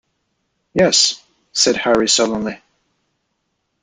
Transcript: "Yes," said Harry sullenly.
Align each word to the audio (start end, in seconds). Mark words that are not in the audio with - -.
"Yes," 0.73 1.21
said 1.53 1.77
Harry 1.77 2.09
sullenly. 2.09 2.59